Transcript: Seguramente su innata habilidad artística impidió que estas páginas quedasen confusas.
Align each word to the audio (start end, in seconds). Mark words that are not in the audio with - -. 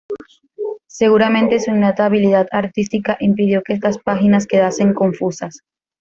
Seguramente 0.87 1.59
su 1.59 1.69
innata 1.69 2.05
habilidad 2.05 2.47
artística 2.51 3.17
impidió 3.19 3.61
que 3.61 3.73
estas 3.73 3.99
páginas 3.99 4.47
quedasen 4.47 4.95
confusas. 4.95 5.59